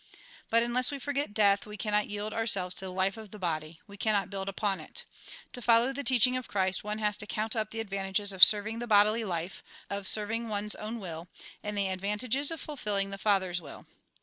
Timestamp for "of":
3.17-3.29, 6.35-6.47, 8.31-8.43, 9.91-10.07, 12.49-12.59